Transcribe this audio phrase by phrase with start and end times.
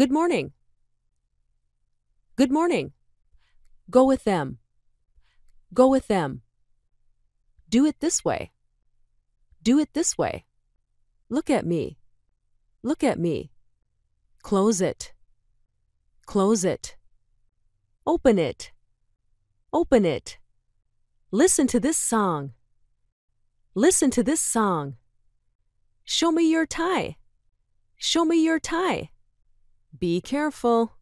[0.00, 0.52] Good morning.
[2.34, 2.92] Good morning.
[3.90, 4.56] Go with them.
[5.74, 6.40] Go with them.
[7.68, 8.52] Do it this way.
[9.62, 10.46] Do it this way.
[11.28, 11.98] Look at me.
[12.82, 13.50] Look at me.
[14.42, 15.12] Close it.
[16.24, 16.96] Close it.
[18.06, 18.72] Open it.
[19.70, 20.38] Open it.
[21.30, 22.52] Listen to this song.
[23.74, 24.96] Listen to this song.
[26.04, 27.18] Show me your tie.
[27.98, 29.10] Show me your tie.
[29.98, 30.92] Be careful.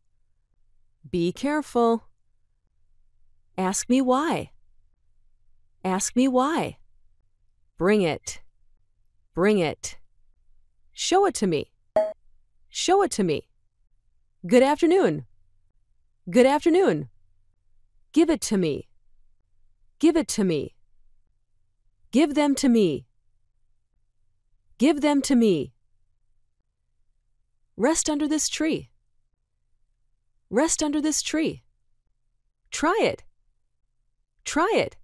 [1.08, 2.04] Be careful.
[3.56, 4.50] Ask me why.
[5.84, 6.78] Ask me why.
[7.76, 8.40] Bring it.
[9.34, 9.98] Bring it.
[10.92, 11.70] Show it to me.
[12.68, 13.48] Show it to me.
[14.46, 15.26] Good afternoon.
[16.30, 17.08] Good afternoon.
[18.12, 18.88] Give it to me.
[19.98, 20.74] Give it to me.
[22.10, 23.06] Give them to me.
[24.78, 25.72] Give them to me.
[27.78, 28.90] Rest under this tree.
[30.50, 31.62] Rest under this tree.
[32.72, 33.22] Try it.
[34.44, 34.96] Try it.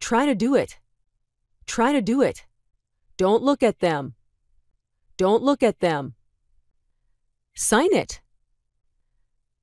[0.00, 0.80] Try to do it.
[1.64, 2.46] Try to do it.
[3.16, 4.14] Don't look at them.
[5.16, 6.14] Don't look at them.
[7.54, 8.20] Sign it.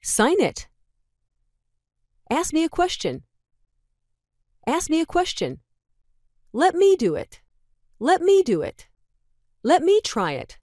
[0.01, 0.69] Sign it.
[2.29, 3.23] Ask me a question.
[4.65, 5.59] Ask me a question.
[6.53, 7.41] Let me do it.
[7.99, 8.87] Let me do it.
[9.63, 10.59] Let me try it.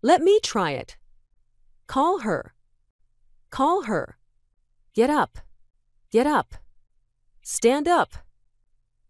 [0.00, 0.96] Let me try it.
[1.86, 2.54] Call her.
[3.50, 4.18] Call her.
[4.94, 5.38] Get up.
[6.10, 6.54] Get up.
[7.42, 8.14] Stand up.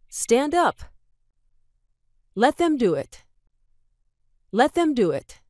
[0.09, 0.81] Stand up.
[2.35, 3.25] Let them do it.
[4.51, 5.41] Let them do it.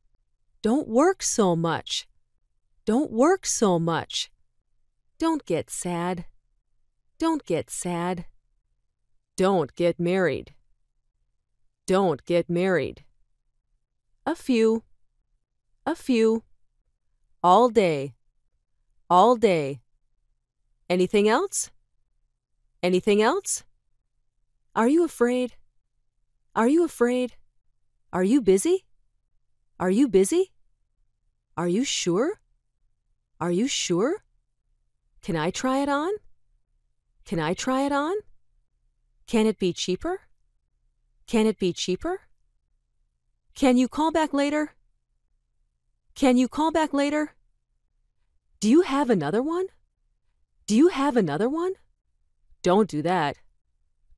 [0.61, 2.07] Don't work so much.
[2.85, 4.29] Don't work so much.
[5.19, 6.25] Don't get sad.
[7.17, 8.25] Don't get sad.
[9.37, 10.53] Don't get married.
[11.85, 13.05] Don't get married.
[14.25, 14.83] A few.
[15.89, 16.43] A few.
[17.41, 18.13] All day.
[19.09, 19.81] All day.
[20.87, 21.71] Anything else?
[22.83, 23.63] Anything else?
[24.75, 25.53] Are you afraid?
[26.55, 27.33] Are you afraid?
[28.13, 28.85] Are you busy?
[29.79, 30.51] Are you busy?
[31.57, 32.39] Are you sure?
[33.41, 34.23] Are you sure?
[35.23, 36.11] Can I try it on?
[37.25, 38.13] Can I try it on?
[39.25, 40.19] Can it be cheaper?
[41.25, 42.21] Can it be cheaper?
[43.55, 44.75] Can you call back later?
[46.19, 47.31] Can you call back later?
[48.59, 49.67] Do you have another one?
[50.67, 51.75] Do you have another one?
[52.61, 53.37] Don't do that.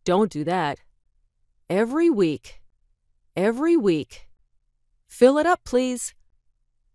[0.03, 0.79] Don't do that.
[1.69, 2.59] Every week.
[3.35, 4.27] Every week.
[5.07, 6.15] Fill it up, please.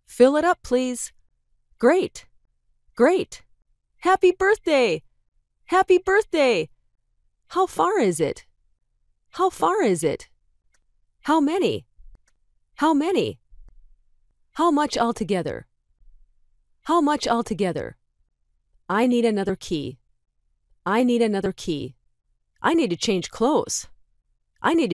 [0.08, 1.12] Fill it up, please.
[1.78, 2.26] Great.
[2.96, 3.44] Great.
[3.98, 5.04] Happy birthday.
[5.66, 6.68] Happy birthday.
[7.50, 8.44] How far is it?
[9.38, 10.28] How far is it?
[11.20, 11.86] How many?
[12.74, 13.38] How many?
[14.56, 15.66] How much altogether?
[16.84, 17.98] How much altogether?
[18.88, 19.98] I need another key.
[20.86, 21.94] I need another key.
[22.62, 23.88] I need to change clothes.
[24.62, 24.95] I need to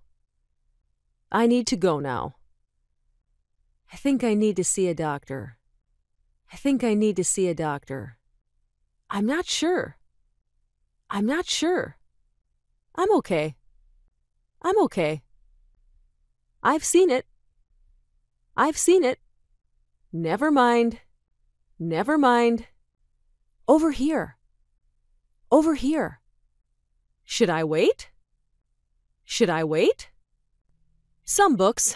[1.31, 2.35] I need to go now.
[3.93, 5.57] I think I need to see a doctor.
[6.51, 8.17] I think I need to see a doctor.
[9.09, 9.97] I'm not sure.
[11.09, 11.97] I'm not sure.
[12.95, 13.55] I'm okay.
[14.61, 15.21] I'm okay.
[16.61, 17.25] I've seen it.
[18.55, 19.19] I've seen it.
[20.11, 20.99] Never mind.
[21.79, 22.67] Never mind.
[23.67, 24.37] Over here.
[25.49, 26.19] Over here.
[27.23, 28.09] Should I wait?
[29.23, 30.09] Should I wait?
[31.33, 31.95] Some books.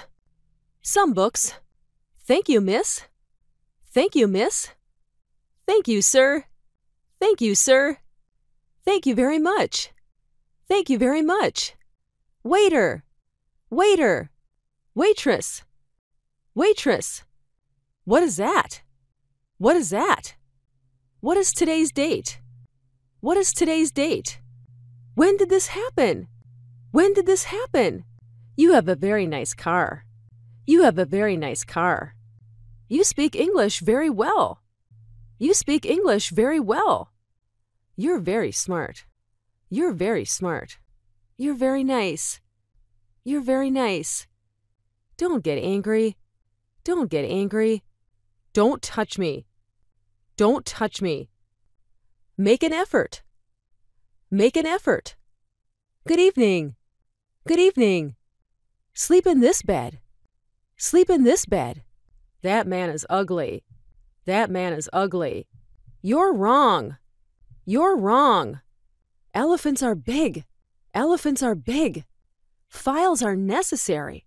[0.81, 1.55] Some books.
[2.25, 3.01] Thank you, miss.
[3.93, 4.69] Thank you, miss.
[5.67, 6.45] Thank you, sir.
[7.19, 7.97] Thank you, sir.
[8.85, 9.91] Thank you very much.
[10.69, 11.75] Thank you very much.
[12.45, 13.03] Waiter.
[13.69, 14.29] Waiter.
[14.95, 15.63] Waitress.
[16.55, 17.25] Waitress.
[18.05, 18.83] What is that?
[19.57, 20.35] What is that?
[21.19, 22.39] What is today's date?
[23.19, 24.39] What is today's date?
[25.13, 26.29] When did this happen?
[26.91, 28.05] When did this happen?
[28.57, 30.05] You have a very nice car.
[30.65, 32.15] You have a very nice car.
[32.87, 34.61] You speak English very well.
[35.37, 37.11] You speak English very well.
[37.97, 39.05] You're very smart.
[39.69, 40.77] You're very smart.
[41.37, 42.39] You're very nice.
[43.25, 44.25] You're very nice.
[45.17, 46.15] Don't get angry.
[46.85, 47.83] Don't get angry.
[48.53, 49.47] Don't touch me.
[50.37, 51.29] Don't touch me.
[52.37, 53.21] Make an effort.
[54.31, 55.15] Make an effort.
[56.07, 56.75] Good evening.
[57.47, 58.15] Good evening.
[58.97, 59.99] Sleep in this bed.
[60.77, 61.83] Sleep in this bed.
[62.43, 63.65] That man is ugly.
[64.23, 65.47] That man is ugly.
[66.01, 66.95] You're wrong.
[67.65, 68.61] You're wrong.
[69.33, 70.45] Elephants are big.
[70.93, 72.05] Elephants are big.
[72.69, 74.25] Files are necessary.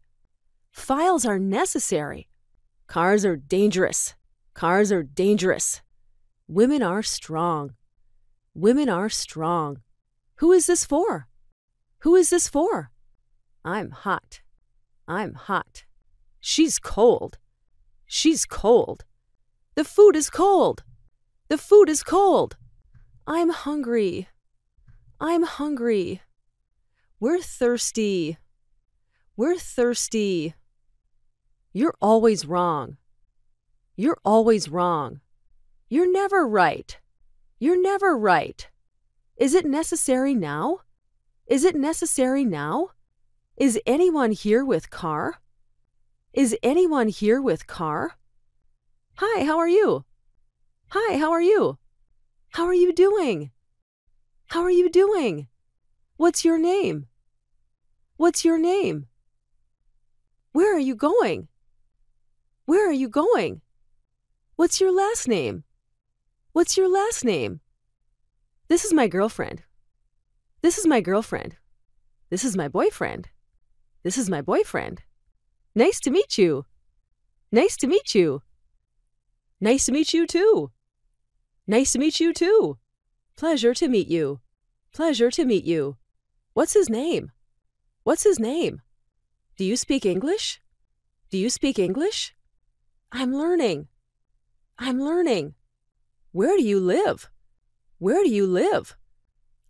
[0.71, 2.29] Files are necessary.
[2.87, 4.17] Cars are dangerous.
[4.53, 5.81] Cars are dangerous.
[6.47, 7.73] Women are strong.
[8.53, 9.81] Women are strong.
[10.37, 11.27] Who is this for?
[12.01, 12.91] Who is this for?
[13.65, 14.43] I'm hot.
[15.09, 15.85] I'm hot.
[16.39, 17.39] She's cold.
[18.07, 19.05] She's cold.
[19.75, 20.85] The food is cold.
[21.49, 22.59] The food is cold.
[23.27, 24.29] I'm hungry.
[25.19, 26.21] I'm hungry.
[27.19, 28.37] We're thirsty.
[29.35, 30.55] We're thirsty.
[31.73, 32.99] You're always wrong.
[33.97, 35.21] You're always wrong.
[35.89, 36.99] You're never right.
[37.59, 38.69] You're never right.
[39.39, 40.81] Is it necessary now?
[41.47, 42.91] Is it necessary now?
[43.59, 45.41] Is anyone here with car?
[46.33, 48.13] Is anyone here with car?
[49.17, 50.05] Hi, how are you?
[50.91, 51.77] Hi, how are you?
[52.51, 53.51] How are you doing?
[54.47, 55.49] How are you doing?
[56.19, 57.07] What's your name?
[58.17, 59.07] What's your name?
[60.53, 61.49] Where are you going?
[62.65, 63.61] Where are you going?
[64.55, 65.65] What's your last name?
[66.53, 67.59] What's your last name?
[68.69, 69.65] This is my girlfriend.
[70.63, 71.57] This is my girlfriend.
[72.31, 73.31] This is my boyfriend.
[74.03, 75.03] This is my boyfriend.
[75.75, 76.65] Nice to meet you.
[77.51, 78.43] Nice to meet you.
[79.61, 80.71] Nice to meet you too.
[81.67, 82.79] Nice to meet you too.
[83.37, 84.41] Pleasure to meet you.
[84.93, 85.97] Pleasure to meet you.
[86.55, 87.33] What's his name?
[88.05, 88.83] What's his name?
[89.57, 90.61] Do you speak English?
[91.31, 92.35] Do you speak English?
[93.13, 93.89] I'm learning.
[94.79, 95.55] I'm learning.
[96.33, 97.29] Where do you live?
[97.99, 98.97] Where do you live?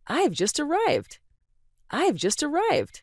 [0.06, 1.18] I've just arrived.
[1.90, 3.02] I've just arrived.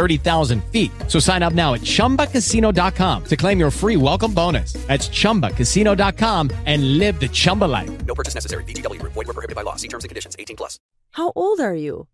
[0.00, 0.90] 30,000 feet.
[1.08, 4.72] So sign up now at ChumbaCasino.com to claim your free welcome bonus.
[4.88, 7.90] That's ChumbaCasino.com and live the Chumba life.
[8.06, 8.64] No purchase necessary.
[8.64, 9.12] VGW Group.
[9.12, 9.76] Void were prohibited by law.
[9.76, 10.36] See terms and conditions.
[10.38, 10.78] 18 plus.
[11.12, 12.06] How old are you?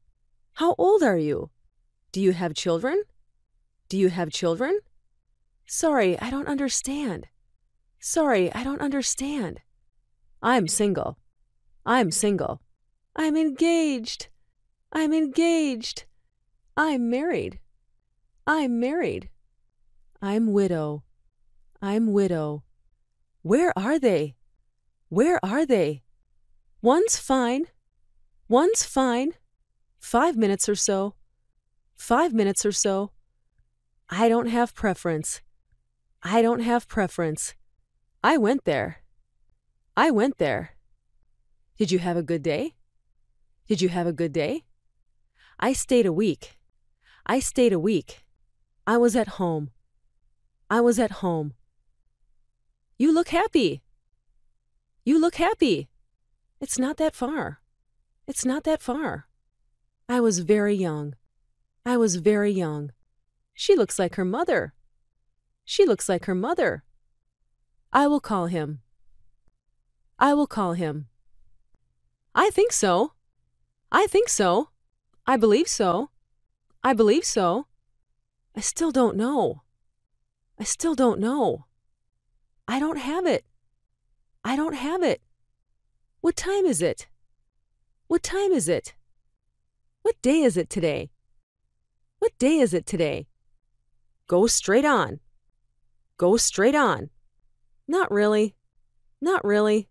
[0.54, 1.50] How old are you?
[2.12, 3.02] Do you have children?
[3.88, 4.80] Do you have children?
[5.66, 7.26] Sorry, I don't understand.
[8.00, 9.60] Sorry, I don't understand.
[10.42, 11.18] I'm single.
[11.84, 12.62] I'm single.
[13.14, 14.28] I'm engaged.
[14.92, 16.04] I'm engaged.
[16.76, 17.58] I'm married.
[18.46, 19.28] I'm married.
[20.22, 21.02] I'm widow.
[21.82, 22.62] I'm widow.
[23.42, 24.36] Where are they?
[25.08, 26.02] Where are they?
[26.80, 27.64] One's fine.
[28.48, 29.32] One's fine.
[29.98, 31.14] Five minutes or so.
[31.96, 33.10] Five minutes or so.
[34.08, 35.40] I don't have preference.
[36.22, 37.54] I don't have preference.
[38.22, 39.02] I went there.
[39.96, 40.76] I went there.
[41.78, 42.76] Did you have a good day?
[43.66, 44.64] Did you have a good day?
[45.58, 46.56] I stayed a week.
[47.26, 48.25] I stayed a week.
[48.86, 49.70] I was at home.
[50.70, 51.54] I was at home.
[52.98, 53.82] You look happy.
[55.04, 55.88] You look happy.
[56.60, 57.60] It's not that far.
[58.28, 59.26] It's not that far.
[60.08, 61.14] I was very young.
[61.84, 62.92] I was very young.
[63.54, 64.72] She looks like her mother.
[65.64, 66.84] She looks like her mother.
[67.92, 68.82] I will call him.
[70.18, 71.08] I will call him.
[72.34, 73.12] I think so.
[73.90, 74.70] I think so.
[75.26, 76.10] I believe so.
[76.84, 77.66] I believe so.
[78.56, 79.62] I still don't know.
[80.58, 81.66] I still don't know.
[82.66, 83.44] I don't have it.
[84.42, 85.20] I don't have it.
[86.22, 87.06] What time is it?
[88.08, 88.94] What time is it?
[90.02, 91.10] What day is it today?
[92.18, 93.26] What day is it today?
[94.26, 95.20] Go straight on.
[96.16, 97.10] Go straight on.
[97.86, 98.54] Not really.
[99.20, 99.88] Not really.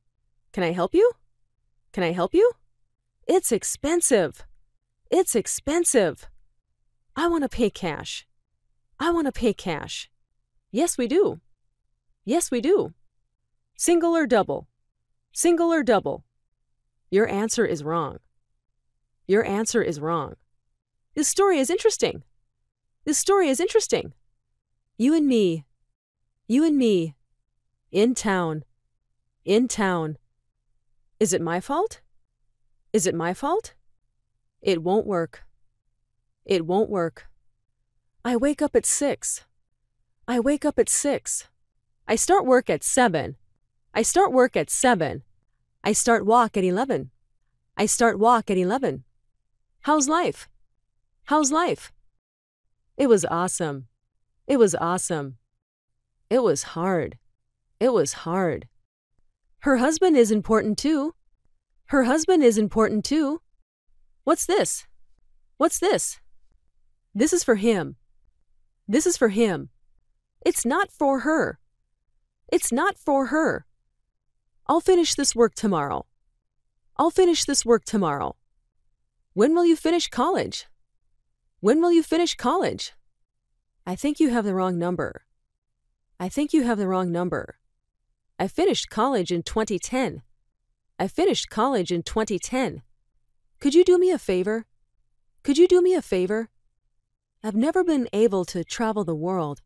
[0.54, 1.12] Can I help you?
[1.94, 2.52] Can I help you?
[3.28, 4.44] It's expensive.
[5.12, 6.28] It's expensive.
[7.16, 8.26] I want to pay cash.
[9.00, 10.10] I want to pay cash.
[10.72, 11.42] Yes, we do.
[12.24, 12.94] Yes, we do.
[13.76, 14.68] Single or double?
[15.34, 16.24] Single or double?
[17.12, 18.20] Your answer is wrong.
[19.28, 20.36] Your answer is wrong.
[21.14, 22.24] This story is interesting.
[23.06, 24.14] This story is interesting.
[24.98, 25.66] You and me.
[26.48, 27.16] You and me.
[27.92, 28.64] In town.
[29.44, 30.18] In town.
[31.20, 32.02] Is it my fault?
[32.94, 33.74] Is it my fault?
[34.62, 35.44] It won't work.
[36.46, 37.28] It won't work.
[38.28, 39.46] I wake up at six.
[40.28, 41.48] I wake up at six.
[42.08, 43.36] I start work at seven.
[43.94, 45.22] I start work at seven.
[45.84, 47.12] I start walk at 11.
[47.78, 49.04] I start walk at 11.
[49.82, 50.50] How's life?
[51.26, 51.94] How's life?
[52.98, 53.86] It was awesome.
[54.48, 55.38] It was awesome.
[56.32, 57.20] It was hard.
[57.80, 58.68] It was hard.
[59.60, 61.14] Her husband is important too.
[61.90, 63.42] Her husband is important too.
[64.24, 64.88] What's this?
[65.58, 66.20] What's this?
[67.14, 67.98] This is for him.
[68.88, 69.70] This is for him.
[70.46, 71.60] It's not for her.
[72.52, 73.66] It's not for her.
[74.68, 76.06] I'll finish this work tomorrow.
[76.98, 78.36] I'll finish this work tomorrow.
[79.34, 80.68] When will you finish college?
[81.60, 82.94] When will you finish college?
[83.86, 85.26] I think you have the wrong number.
[86.20, 87.58] I think you have the wrong number.
[88.40, 90.22] I finished college in 2010.
[91.00, 92.84] I finished college in 2010.
[93.60, 94.66] Could you do me a favor?
[95.44, 96.50] Could you do me a favor?
[97.46, 99.62] I've never been able to travel the world.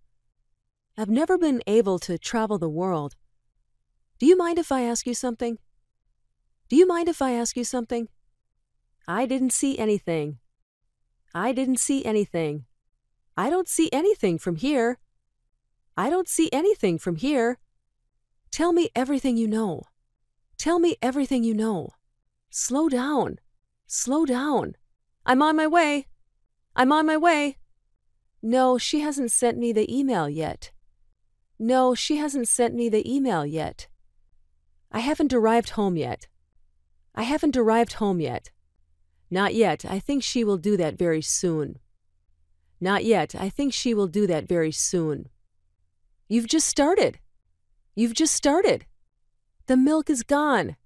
[0.97, 3.15] I've never been able to travel the world.
[4.19, 5.59] Do you mind if I ask you something?
[6.67, 8.09] Do you mind if I ask you something?
[9.07, 10.39] I didn't see anything.
[11.33, 12.65] I didn't see anything.
[13.37, 14.97] I don't see anything from here.
[15.95, 17.59] I don't see anything from here.
[18.51, 19.83] Tell me everything you know.
[20.57, 21.91] Tell me everything you know.
[22.49, 23.39] Slow down.
[23.87, 24.75] Slow down.
[25.25, 26.07] I'm on my way.
[26.75, 27.55] I'm on my way.
[28.41, 30.71] No, she hasn't sent me the email yet.
[31.59, 33.87] No, she hasn't sent me the email yet.
[34.91, 36.27] I haven't arrived home yet.
[37.13, 38.51] I haven't arrived home yet.
[39.29, 39.83] Not yet.
[39.85, 41.79] I think she will do that very soon.
[42.79, 43.35] Not yet.
[43.35, 45.29] I think she will do that very soon.
[46.29, 47.19] You've just started.
[47.93, 48.85] You've just started.
[49.67, 50.77] The milk is gone.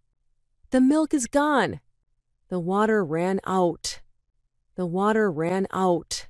[0.72, 1.80] The milk is gone.
[2.50, 4.02] The water ran out.
[4.76, 6.28] The water ran out.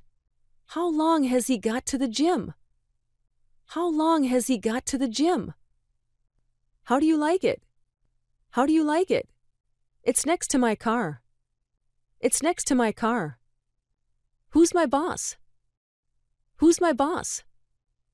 [0.74, 2.52] How long has he got to the gym?
[3.66, 5.54] How long has he got to the gym?
[6.82, 7.62] How do you like it?
[8.50, 9.28] How do you like it?
[10.02, 11.22] It's next to my car.
[12.18, 13.38] It's next to my car.
[14.48, 15.36] Who's my boss?
[16.56, 17.44] Who's my boss?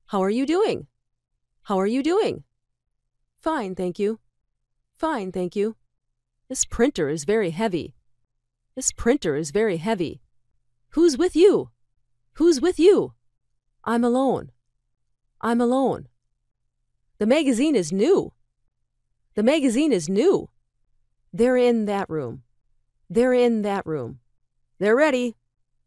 [0.09, 0.85] How are you doing?
[1.63, 2.43] How are you doing?
[3.39, 4.19] Fine, thank you.
[4.93, 5.77] Fine, thank you.
[6.47, 7.95] This printer is very heavy.
[8.75, 10.21] This printer is very heavy.
[10.89, 11.71] Who's with you?
[12.33, 13.13] Who's with you?
[13.83, 14.51] I'm alone.
[15.41, 16.07] I'm alone.
[17.17, 18.33] The magazine is new.
[19.35, 20.49] The magazine is new.
[21.33, 22.43] They're in that room.
[23.09, 24.19] They're in that room.
[24.79, 25.35] They're ready.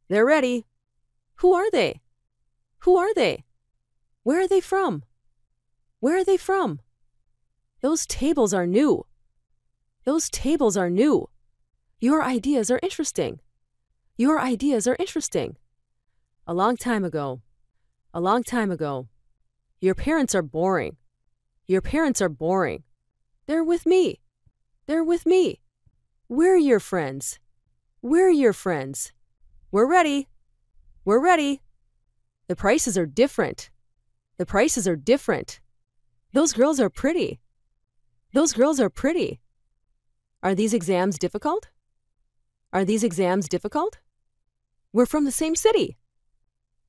[0.09, 0.67] They're ready.
[1.37, 2.01] Who are they?
[2.81, 3.45] Who are they?
[4.23, 5.03] Where are they from?
[6.01, 6.81] Where are they from?
[7.81, 9.07] Those tables are new.
[10.05, 11.29] Those tables are new.
[11.99, 13.41] Your ideas are interesting.
[14.17, 15.57] Your ideas are interesting.
[16.47, 17.41] A long time ago.
[18.13, 19.09] A long time ago.
[19.81, 20.99] Your parents are boring.
[21.67, 22.83] Your parents are boring.
[23.47, 24.21] They're with me.
[24.87, 25.63] They're with me.
[26.29, 27.39] We're your friends.
[28.03, 29.13] We're your friends.
[29.71, 30.29] We're ready.
[31.07, 31.63] We're ready.
[32.49, 33.71] The prices are different.
[34.37, 35.61] The prices are different.
[36.35, 37.41] Those girls are pretty.
[38.35, 39.41] Those girls are pretty.
[40.43, 41.69] Are these exams difficult?
[42.71, 43.97] Are these exams difficult?
[44.93, 45.97] We're from the same city.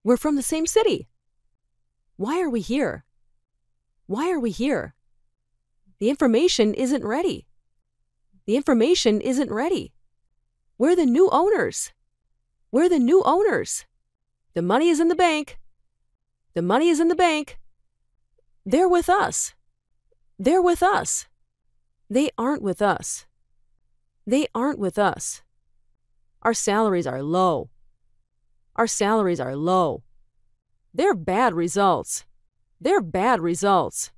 [0.05, 1.07] We're from the same city.
[2.15, 3.05] Why are we here?
[4.05, 4.93] Why are we here?
[5.97, 7.47] The information isn't ready.
[8.45, 9.95] The information isn't ready.
[10.77, 11.91] We're the new owners.
[12.71, 13.85] We're the new owners.
[14.53, 15.57] The money is in the bank.
[16.53, 17.57] The money is in the bank.
[18.63, 19.55] They're with us.
[20.37, 21.25] They're with us.
[22.11, 23.25] They aren't with us.
[24.27, 25.41] They aren't with us.
[26.43, 27.71] Our salaries are low.
[28.75, 30.03] Our salaries are low.
[30.93, 32.25] They're bad results.
[32.79, 34.11] They're bad results.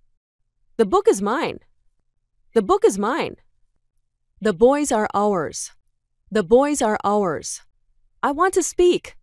[0.77, 1.59] The book is mine.
[2.53, 3.37] The book is mine.
[4.41, 5.71] The boys are ours.
[6.31, 7.61] The boys are ours.
[8.21, 9.15] I want to speak.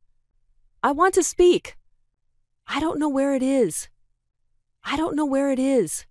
[0.83, 1.77] I want to speak.
[2.67, 3.89] I don't know where it is.
[4.85, 6.07] I don't know where it is.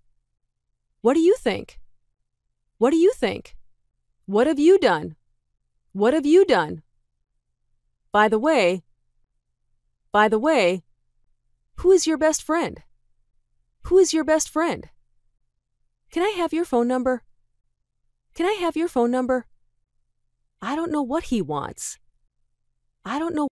[1.00, 1.78] What do you think?
[2.78, 3.56] What do you think?
[4.26, 5.16] What have you done?
[5.92, 6.82] What have you done?
[8.12, 8.82] By the way,
[10.14, 10.84] by the way,
[11.78, 12.84] who is your best friend?
[13.86, 14.88] Who is your best friend?
[16.12, 17.24] Can I have your phone number?
[18.32, 19.46] Can I have your phone number?
[20.62, 21.98] I don't know what he wants.
[23.04, 23.48] I don't know